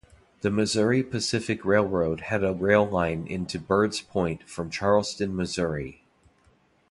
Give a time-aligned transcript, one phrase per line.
[0.41, 6.01] The Missouri Pacific Railroad had a rail line into Birds Point from Charleston, Missouri.